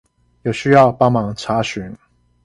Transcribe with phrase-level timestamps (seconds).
[0.41, 1.95] 有需要幫忙查詢